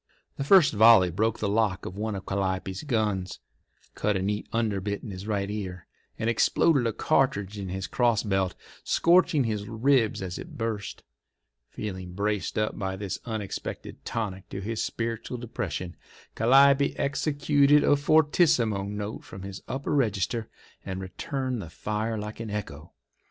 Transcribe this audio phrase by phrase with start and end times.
[0.37, 3.37] The first volley broke the lock of one of Calliope's guns,
[3.93, 5.85] cut a neat underbit in his right ear,
[6.17, 11.03] and exploded a cartridge in his crossbelt, scorching his ribs as it burst.
[11.69, 15.95] Feeling braced up by this unexpected tonic to his spiritual depression,
[16.33, 20.49] Calliope executed a fortissimo note from his upper register,
[20.83, 22.93] and returned the fire like an echo.